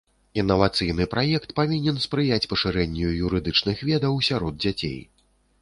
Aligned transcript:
Інавацыйны 0.43 1.05
праект 1.11 1.53
павінен 1.59 2.01
спрыяць 2.07 2.41
пашырэнню 2.55 3.13
юрыдычных 3.27 3.87
ведаў 3.93 4.21
сярод 4.31 4.61
дзяцей. 4.67 4.99